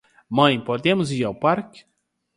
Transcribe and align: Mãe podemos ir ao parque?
Mãe 0.27 0.59
podemos 0.59 1.11
ir 1.11 1.23
ao 1.23 1.39
parque? 1.39 1.85